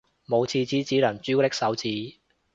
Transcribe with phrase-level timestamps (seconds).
[0.25, 2.15] 冇廁紙只能朱古力手指